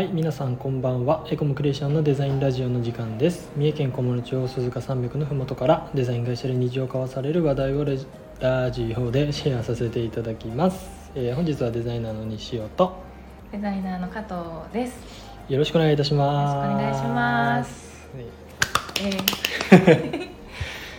[0.00, 1.26] はい皆さんこんばんは。
[1.28, 3.50] エコムクリエーションのデザインラジオの時間です。
[3.54, 8.06] 三重県菰野町鈴鹿山脈のふもとからデザイン会社で日常交わされる話題をラジ
[8.40, 12.96] ラジオでシェアさせていただきます、えー本日はデザイナーの西尾と
[13.52, 14.96] デザイナーの加藤です。
[15.50, 16.54] よろしくお願いいたします。
[16.54, 18.08] よろしくお願いします。
[18.14, 18.24] はい。
[19.04, 20.30] えー。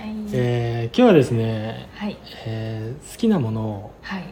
[0.02, 2.16] はい、えー今日はですね、はい、
[2.46, 4.26] えー好きなものをはい、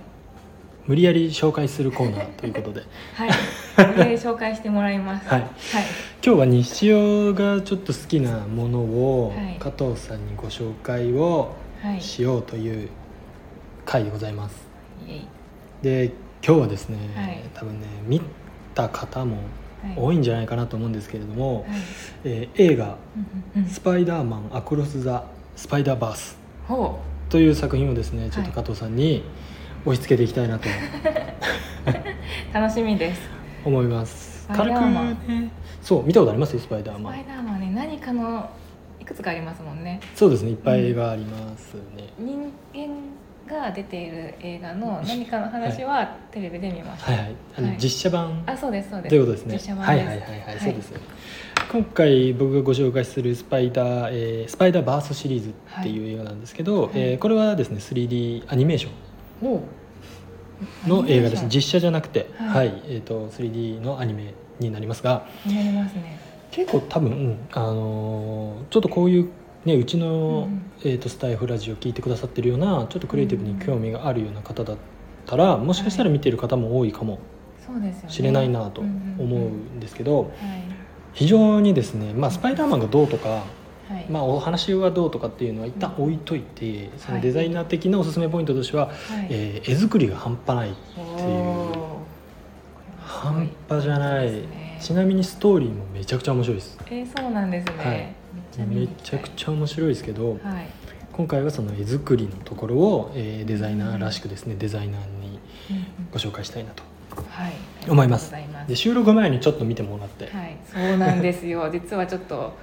[0.90, 2.82] 無理やり紹介するコーナーということで。
[3.14, 3.30] はい、
[3.96, 5.28] で紹介してもらいます。
[5.28, 5.42] はい。
[5.42, 5.52] はい、
[6.26, 9.58] 今日は西尾がちょっと好きなものをはい。
[9.60, 12.90] 加藤さんにご紹介をはい、しようという
[13.86, 14.68] 回でございます。
[15.08, 15.28] イエイ。
[15.84, 16.12] で
[16.44, 17.44] 今日はですね、はい。
[17.54, 18.20] 多分ね見
[18.74, 19.38] た方も
[19.84, 21.72] はい、多いんじゃないかなと思うんですけれども、はい、
[22.24, 23.70] えー映画「うんうんうん。
[23.70, 25.24] スパイダーマンアクロス・ザ・
[25.56, 26.98] スパイダーバースほ」
[27.30, 28.52] という作品をですねちょっとはい。
[28.54, 29.24] 加藤さんに
[29.86, 30.68] 押し付けていきたいなと。
[30.70, 30.72] う、
[32.54, 33.22] 楽しみです。
[33.66, 34.48] 思います。
[34.54, 35.50] 軽くね。
[35.82, 36.54] そう見たことあります？
[36.54, 37.14] よスパイダースマン。
[37.14, 38.50] パイダーマンね、何かの
[39.00, 40.00] いくつかありますもんね。
[40.16, 40.52] そうですね。
[40.52, 42.52] いっぱい映画ありますね、人
[43.48, 47.12] 間が出ている映画の何かの話はテレビで見ました。
[47.12, 47.36] はいはい。
[47.58, 47.78] あの、はい。
[47.82, 48.44] 実写版。
[48.46, 49.10] あ、そうですそうです。
[49.10, 49.54] ということですね。
[49.54, 50.08] 実写版はいです。
[50.08, 50.60] はいはいはい、はい。
[50.60, 50.94] そうです
[51.72, 56.92] 今回僕がご紹介するスパイダー、えースパイダーバースシリーズっていう映画なんですけど、はい。
[56.96, 58.94] えーこれはですね 3D アニメーショおン
[60.88, 61.46] の映画です。
[61.46, 62.68] 実写じゃなくて、ははい。
[62.68, 65.26] いえー、と 3D のアニメになりますが。
[65.46, 66.20] りますね。
[66.52, 67.38] 結構多分、うん。
[67.52, 69.30] あのーちょっとこういう、
[69.66, 74.78] ね、うちの、うんえー、とスタイフラジオ聞いてくださってるようなちょっとクリエイティブに興味があるような方だっ
[75.26, 77.20] たらもしかしたら見てる方も多いかも。
[78.08, 80.30] しれないなと思うんうんうんですけど、はい。
[81.14, 83.44] 非常にですね、まあ、スパイダーマンがどうとか、
[83.90, 84.06] はい。
[84.10, 88.96] まあ、お話はどうとかっていうのは一旦置いといてそのデザイナー的なおすすめポイントとしては、はい
[89.30, 91.74] えー絵作りが半端ないっていう
[93.00, 97.84] 半端じゃない、ねちなみにストーリーもめちゃくちゃ面白いですえー、そうなんですね。
[97.84, 98.16] はい
[98.66, 100.50] めちゃくちゃ面白いですけど、ゃ。
[100.50, 100.68] はい。
[101.12, 105.40] 今回はその絵作りのところを、えーデザイナーらしくですねデザイナーに
[105.70, 106.84] うんうんご紹介したいなと
[107.30, 107.54] はい。
[107.90, 108.34] 思います
[108.68, 110.58] で収録前にちょっと見てもらって、はい。
[110.66, 111.70] そうなんですよ。
[111.72, 112.54] 実はちょっと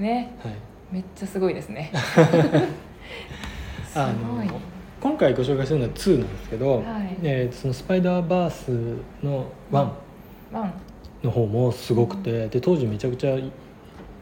[0.00, 0.54] ね、はい。
[0.90, 1.90] めっちゃすごいですね。
[3.92, 4.46] すあごい。
[4.46, 4.60] の
[5.00, 7.16] 今回ご紹介するのは2なんですけど、はい。
[7.22, 8.70] えーそのスパイダーバース
[9.24, 9.74] の1
[10.52, 10.72] ワン。
[11.22, 13.36] の方もすごくてで当時めちゃくちゃ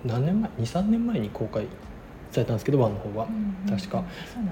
[0.05, 1.65] 何年前？23年前に公開
[2.33, 4.05] されたんですけど1の方は、うんうん確か、ね。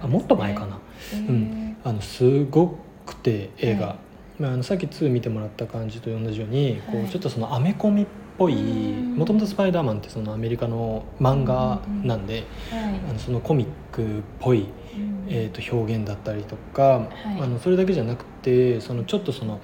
[0.03, 0.79] あもっと前かな、
[1.13, 1.29] えー。
[1.29, 1.77] うん。
[1.85, 3.93] あのすごくて映画、は
[4.39, 4.43] い。
[4.43, 7.07] まあ、あのさっき2見てもらった感じと同じように、こはい。
[7.07, 8.07] うちょっとそのアメコミっ
[8.39, 9.17] ぽいうん。
[9.17, 13.01] もともと「スパイダーマン」ってそのアメリカの漫画なんで、はい。
[13.09, 17.41] あのそのコミックっぽい、うんえー、と表現だったりとか、い。
[17.41, 19.61] あのそれだけじゃなくてそのちょっとその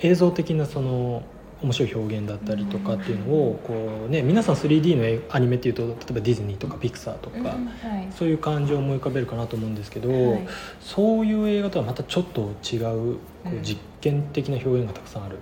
[0.00, 1.22] 映像的なその
[1.60, 7.52] 面白い表現だったりとかっていうのをこう、ね、皆さん 3D の絵アニメっていうと例えばディズニーとかピクサーとか、うんは
[7.98, 8.08] い。
[8.16, 10.48] そういう感じを思い浮かべるかなと思うんですけど、はい
[10.80, 15.36] そういう映画とはまたちょっと違うこううん実験的な表現がたくさんある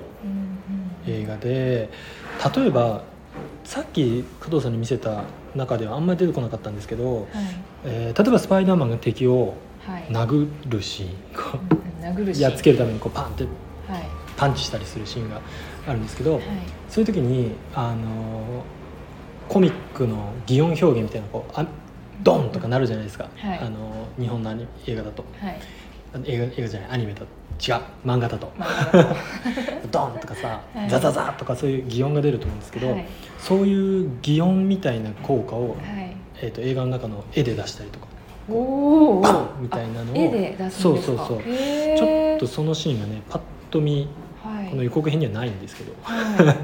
[1.06, 1.90] 映画で
[2.56, 3.02] 例えば
[3.64, 7.26] さっき工藤さんに見せた中ではあんまり出てこなかったんですけど、はい。
[7.84, 9.54] えー例えばスパイダーマンが敵を
[9.86, 10.06] はい。
[10.10, 11.58] 殴るシーンこ
[12.00, 12.38] うん殴るし。
[12.38, 13.48] うやっつけるためにこうパンっては
[13.98, 14.02] い。
[14.36, 15.40] パンチしたりするシーンが
[15.86, 16.42] あるんですけど、はい。
[16.88, 18.64] そういう時にあの
[19.48, 21.66] コミックの擬音表現みたいなこうあ
[22.22, 23.58] ドンとかなるじゃないですか、はい。
[23.58, 24.52] あの日本の
[24.86, 25.24] 映画だと。
[25.40, 25.60] はい。
[26.24, 28.52] 映画映画じゃないアニメだと違う漫画だと。
[28.56, 29.16] まあ
[29.90, 30.90] ドンとかさ、はい。
[30.90, 33.06] ザザザとかそういう擬音が出ると思うんですけど、はい。
[33.38, 36.16] そういう擬音みたいな効果を、はい。
[36.42, 38.06] えー、と映画の中の絵で出したりとか。
[38.48, 39.20] おお。
[39.20, 40.70] バンみたいなのを。
[40.70, 41.42] そうそうそう。
[41.96, 44.08] ちょっとそのシーンがねパッと見
[44.66, 44.70] はい。
[44.70, 46.58] この予告編にはないんですけど、は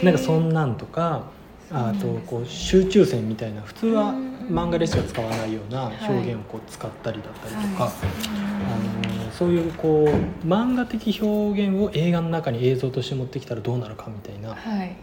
[0.00, 0.04] い。
[0.04, 1.24] なんかそんなんとか
[1.70, 7.92] あとこう集中線みたいな普通はうん漫画でしか使わないような表現をこう使ったりだったりとか、はい。
[7.92, 14.96] あのそういうこう漫画的表現を映画の中に映像として持ってきたらどうなるかみたいなはい。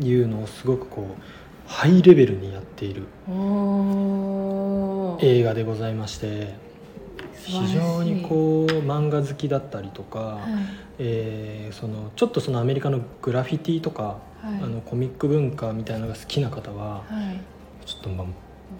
[0.00, 1.22] いうのをすごくこう
[1.66, 3.06] ハイレベルにやっている。
[5.20, 6.54] 映画でございまして
[7.46, 10.40] 非常にこう漫画好きだったりとか、はい。
[10.98, 17.86] えーそのちょっとそのアメリカのグラフィティとか、はいあのコミック文化みたいなのが好きな方は、はい。
[17.86, 18.26] ちょっとまあ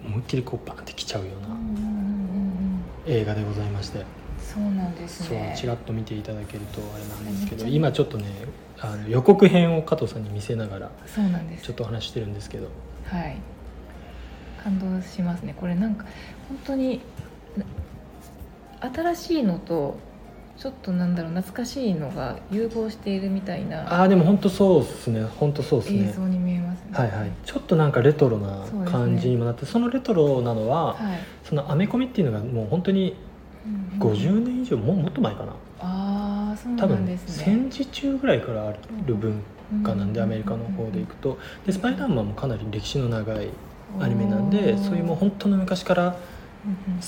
[0.05, 1.57] 思いっきりこうバンってきちゃうような
[3.07, 4.05] 映画でございまして、
[4.39, 5.55] そうなんですそうね。
[5.57, 8.27] ちらっと見ていただけるとあれなんですけど今ちょっ当ね
[8.79, 11.65] あの予告編を加藤さんに見せながらそうなんです。
[11.65, 12.69] ちょっとお話ししてるんですけど
[13.05, 13.37] はい。
[14.63, 15.55] 感動しますね。
[15.57, 16.05] これなんか
[16.49, 17.01] 本当に
[17.57, 17.65] な
[18.81, 19.99] 新しいのと
[20.59, 25.23] ちょっとなんだろう懐かしいのが融合しているみたいなああでも本当そうですね。
[25.39, 26.09] 本当そうですね。
[26.09, 26.91] 映像に見えますね。
[26.93, 27.31] はいはい。
[27.45, 31.19] ちょっとなんかレトロな感じにもなってそ,、のレトロなのは、はい。
[31.45, 33.17] そのアメコミっていうのがもう本当に
[33.67, 35.53] うん50年以上、もうもっと前かな。
[35.81, 37.45] ああそうな多分んですね。
[37.45, 39.43] 戦時中ぐらいからある文
[39.83, 41.39] 化なんで、うんアメリカの方でいくと。
[41.67, 43.51] でスパイダーマンもかなり歴史の長い
[44.01, 46.17] アニメなんでそういうもう本当の昔から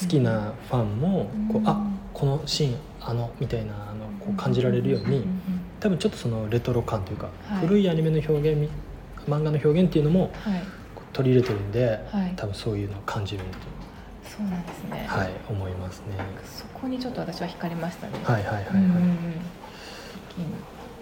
[0.00, 1.84] 好きなファンもこう、あ
[2.14, 5.24] このシーンあのみたいなあのこう感じられるように
[5.80, 7.66] 多分ちょっとそのレトロ感というか、はい。
[7.66, 8.68] 古いアニメの表現み
[9.26, 10.62] 漫画の表現っていうのもはい。
[11.12, 12.34] 取り入れてるんで、はい。
[12.36, 13.64] 多分そういうのを感じるんだと、
[14.28, 15.04] そうなんですね。
[15.08, 16.06] はい、思いますね。
[16.44, 18.12] そこにちょっと私は惹かれましたね。
[18.22, 18.74] はいはいはいはい。
[18.74, 18.76] う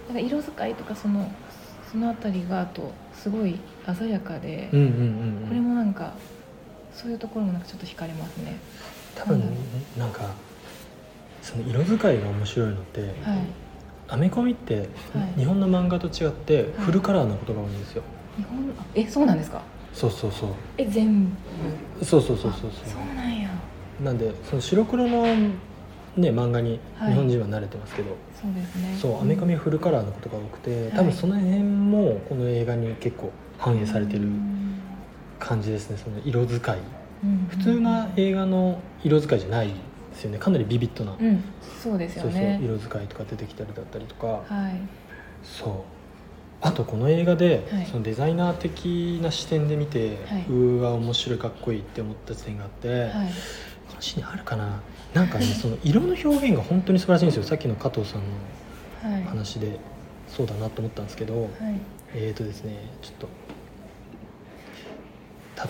[0.09, 1.31] なんか色使いとかその
[1.91, 3.59] そのあたりがあとすごい
[3.99, 4.89] 鮮やかで、うんうんう
[5.45, 5.49] ん。
[5.49, 6.15] これもなんか
[6.97, 8.57] そういうところもなんかちょっと惹かれますね。
[9.15, 9.51] 多分なん。
[9.51, 9.55] だ
[9.99, 10.31] なんか
[11.43, 13.13] その色使いが面白いのって、はい。
[14.09, 14.87] アメコミって、はい。
[15.39, 18.03] 日本の漫画と違ってフルカラーなことが多いんですよ。
[18.37, 19.63] 日本あえそうなんですか？
[19.93, 20.51] そうそうそう。
[20.79, 22.05] え全部？
[22.05, 22.71] そうそうそうそうそう。
[22.87, 23.51] そうなんや。
[24.03, 25.61] なんでその白黒のね
[26.17, 27.13] 漫画にはい。
[27.13, 28.97] 日本人は慣れてますけど、そうですね。
[29.01, 31.05] そうアメコミはフルカラーのことが多くて、多はい。
[31.07, 34.56] 分その辺もこの映画に結構反映されてるうん
[35.39, 35.97] 感じですね。
[35.97, 36.79] その色使い。
[37.25, 39.75] うん普通な映画の色使いじゃないで
[40.15, 40.39] すよね。
[40.39, 41.17] かなりビビッドな。
[41.19, 41.45] うん
[41.83, 42.61] そうですよね。
[42.63, 44.79] 色使いとか出てきたりだったりとか、はい。
[45.43, 45.73] そう。
[46.61, 47.87] あとこの映画で、はい。
[47.87, 50.45] そのデザイナー的な視点で見て、はい。
[50.49, 53.11] うーわ面白いかっこいいって思った点があって、はい。
[53.89, 54.81] このシーンにあるかな。
[55.15, 57.43] なんかね その色の表現が本当に素晴らしいんですよ。
[57.45, 58.23] さっきの加藤さん
[59.09, 59.23] のはい。
[59.25, 59.79] 話で
[60.29, 61.51] そうだなと思ったんですけど、はい。
[62.15, 63.29] えーとですねちょっと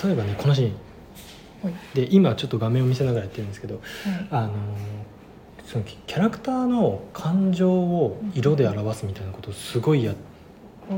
[0.02, 0.72] 例えばねこのシーン。
[1.94, 3.82] で今ちょっと画面を見せながらやってるんですけどはい。
[4.30, 4.52] あのー
[5.66, 10.14] そのキャラクターの感情を色で表すみたいなことをすごいや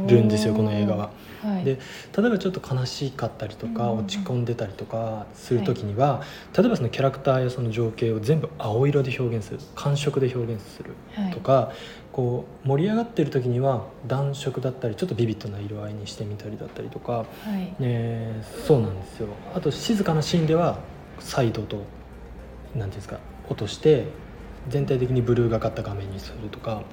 [0.07, 1.11] るんですよこの映画は。
[1.43, 1.65] はい。
[1.65, 1.79] で
[2.17, 6.23] 例えばちょっと悲しかったりとかうん落ち込んでたりとかする時には、
[6.57, 11.33] 例えばそのキャラクターやその情景を全部青色で表現する感触で表現するはい。
[11.33, 11.73] とか、
[12.13, 17.27] こう盛り上がってる時には暖色だったりちょっとビビッドな色合いにしてみたりだったりとか、は
[17.79, 17.83] い。
[17.83, 19.29] ね、そうなんですよ。
[19.55, 20.79] あと静かなシーンでは
[21.21, 21.85] サイドと
[22.75, 23.19] 何ていうんですか
[23.49, 24.07] 落として
[24.69, 26.85] 全体的にブルーがかった画面にするとかはい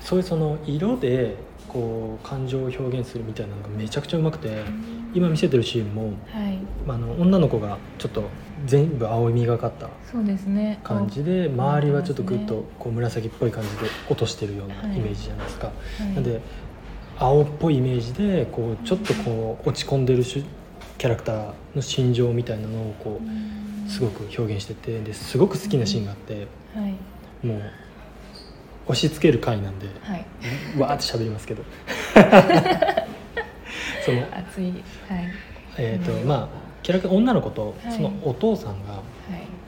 [0.00, 1.36] そういうその色で
[1.68, 4.62] こう感情を表現するみたいなのがめちゃくちゃうまくて
[5.12, 6.58] 今見せてるシーンも、はい。
[6.86, 8.24] まあ、あの女の子がちょっと
[8.66, 9.88] 全部青みがかった
[10.82, 14.98] 感じで青周りはちょっとグッ青とこう紫っぽい感じで落としてるようなはい。
[14.98, 15.66] イメージじゃないですか。
[15.66, 15.72] は
[16.04, 16.14] い。
[16.14, 16.40] なんで
[17.18, 20.44] 青っぽいイメージでこうちょっとこう落ち込んでるし
[20.98, 26.94] キャラクターの心情みたいなのをこうすごく表現しててですごく好きなシーンがあってはい
[27.44, 27.62] もう
[28.86, 30.26] 押し付ける回なんではい。
[30.78, 31.62] わーって喋りますけど。
[34.04, 34.64] その熱い。
[34.64, 34.74] はい。
[35.78, 37.92] えーとうんまあキャラクター女の子とはい。
[37.94, 39.02] そのお父さんがはい。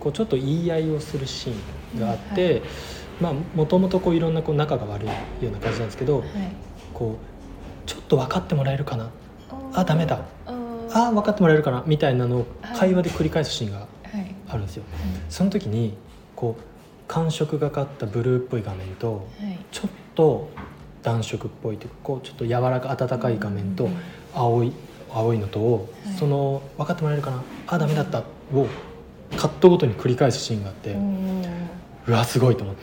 [0.01, 2.63] こうちょっと言い合いをするシーンがあっうんて
[3.21, 5.15] まあもともとこういろんなこう仲が悪いよ
[5.45, 6.29] うな感じなんですけどはい。
[6.93, 9.11] こうちょっと分かってもらえるかな？
[9.75, 10.21] あダメだ。
[10.93, 11.83] あ分かってもらえるかな？
[11.87, 12.79] みたいなのをはい。
[12.79, 13.87] 会話で繰り返すシーンがはい。
[14.49, 14.85] あるんですよ。
[15.31, 15.97] その時に
[16.37, 16.63] こう
[17.09, 19.59] 感触がかったブルーっぽい画面とはい。
[19.71, 20.51] ちょっと
[21.03, 23.97] 暖色っぽいというかこうちょっと柔らか温かい画面とうん。
[24.35, 24.73] 青い
[25.13, 26.15] 青いのとを、はい。
[26.15, 27.43] その分かってもらえるかな？
[27.69, 28.21] あダメだった。
[28.21, 28.67] を
[29.37, 31.49] カットごとに繰り返すシーンがあって、おー
[32.09, 32.77] うわすごいと思っ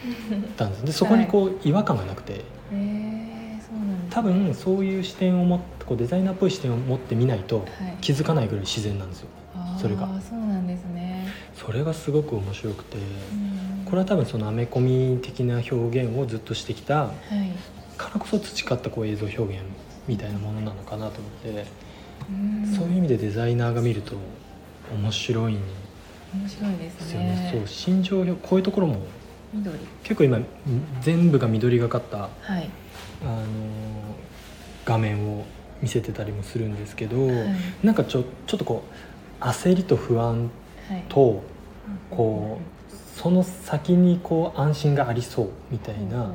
[0.57, 0.85] たんです。
[0.85, 2.43] でそこにこう違和感がなくて。
[4.09, 7.67] 多分そういう視点を持ってこうデザイナーっぽい視点を持ってみないとはい。
[7.99, 9.27] 気づかないぐらい自然なんですよ。
[9.81, 10.07] それが。
[10.21, 11.27] そうなんですね。
[11.55, 12.97] それがすごく面白くて。
[12.97, 13.52] うん
[13.93, 17.95] これは多分そのアメコミ的な表現をずっとしてきたはい。
[17.95, 19.63] からこそ培ったこう映像表現
[20.07, 21.65] みたいなものなのかなと思って、
[22.27, 22.75] うん。
[22.75, 24.15] そういう意味でデザイナーが見ると
[24.95, 25.57] 面白いん
[26.33, 27.27] 面白いでですすよね。
[27.35, 28.97] ねそう心情表こういうところも
[29.53, 29.77] 緑。
[30.01, 30.39] 結構今
[31.01, 32.67] 全部が緑がかった、はい。
[33.21, 33.45] あのー
[34.85, 35.45] 画面を
[35.83, 37.55] 見せてたりもするんですけど、はい。
[37.83, 38.83] なんかちょちょっとこ
[39.39, 40.49] う焦りと不安
[40.89, 41.03] はい。
[41.09, 41.43] と
[42.09, 42.72] こう
[43.15, 46.33] その先にこう安心がありそうみたいな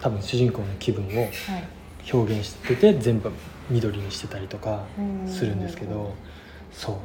[0.00, 1.30] 多分主人公の気分をはい。
[2.12, 3.32] 表現してて全部
[3.70, 6.12] 緑にしてたりとかうんするんですけど
[6.70, 6.96] そう。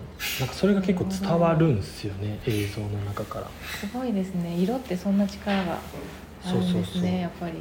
[0.41, 3.47] なんかそれが結構伝わるんですよね映像の中から。
[3.79, 4.55] すごいですね。
[4.57, 5.79] 色ってそんな力が
[6.43, 7.09] あるんですねそうそうそう。
[7.09, 7.53] やっぱり。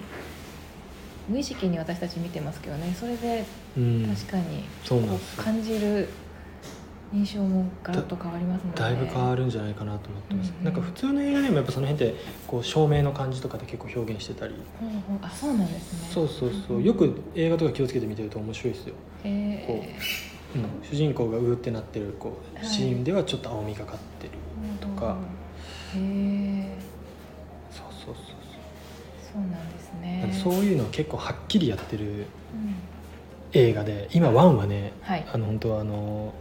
[1.29, 2.93] 無意識に私たち見てますけどね。
[2.99, 3.45] それで
[3.77, 6.09] うん、確かにこそうなんですう感じる
[7.13, 8.81] 印象もガラッと変わりますもんね。
[8.81, 10.65] だいぶ変わるんじゃないかなと思ってます、うんうん。
[10.65, 16.09] なんか普通の映画でもやっぱその辺ってこう照明の感じとかで結構表現してたり、ほうほうあそうなんですね。
[16.13, 16.83] そうそうそう。
[16.83, 19.97] よく映画とか気をつけて見てると面白いですよ、え
[20.55, 25.17] うん、主人公がうーってなってるこうはいシーンではちょっと青みがかってる、ー、とか。
[25.95, 26.77] へえ
[27.71, 28.25] そうそうそう
[29.33, 29.41] そう。
[29.43, 32.25] なんですそうねそういうのを結構はっきりやってるうん。
[33.53, 35.27] 映画で今 One はねはい。
[35.33, 36.35] あの本当はあの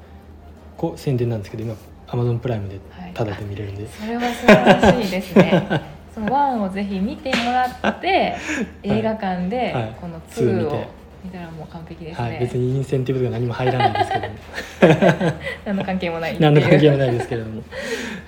[0.78, 1.76] こう宣伝なんですけど今
[2.08, 3.12] Amazon Prime ではい。
[3.14, 5.68] タダで見れるんで、それは素晴らしいですね。
[6.14, 8.36] その One をぜひ見てもらって
[8.84, 9.96] 映画館ではい。
[10.00, 10.88] この Two を見て
[11.26, 15.34] 見たらもう完璧ですね、はい、別にインセンティブとか何も入らないですけども。
[15.66, 17.62] 何の関係もない何の関係もないですけれども、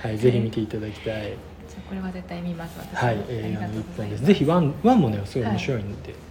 [0.01, 1.23] はい、ぜひ見ていただきたい、
[1.69, 4.25] じゃあこれは絶対見ます私はい、映画の一本です。
[4.25, 6.28] ぜひワンワンもねすごい面白いんで、はい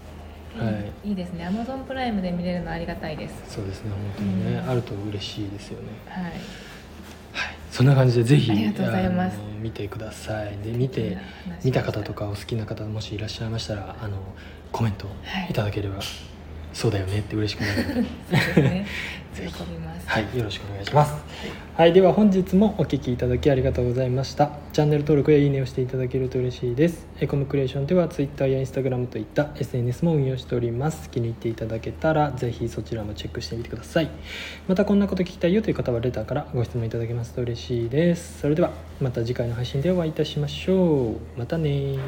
[1.04, 1.12] い。
[1.12, 1.46] いですね。
[1.48, 3.34] Amazon プライムで見れるのありがたいです。
[3.48, 3.90] そうですね。
[3.90, 4.70] 本当にね、うん。
[4.70, 5.88] あると嬉しいですよね。
[6.08, 6.24] はい。
[6.24, 6.34] はい。
[7.70, 9.38] そんな感じでぜひありがとうございます。
[9.60, 10.56] 見てください。
[10.58, 11.18] で見て
[11.64, 14.18] 見た方とかお好きな方もしいらっしゃいましたらあの
[14.72, 15.06] コメント
[15.50, 16.00] いただければ、
[16.72, 18.86] そうだよねって嬉しくなるのでそうですね
[19.34, 21.14] 喜ぜひびますはい、よろしくお願いします。
[21.76, 24.52] はい、では本日もお聞きいただきありがとうございました。
[24.72, 27.06] チャンネル登録やいいねをしていただけると嬉しいです。
[27.20, 31.10] エコムクリエーションでは Twitter や Instagram といった SNS も運用しております。
[31.10, 34.10] 気に入っていただけたらぜひそちらもチェックしてみてください。
[34.66, 38.40] またこんなこと聞きたいよという方はレターからご質問いただけますと嬉しいです。
[38.40, 41.38] それではまた次回の配信でお会いいたしましょう。
[41.38, 41.98] またね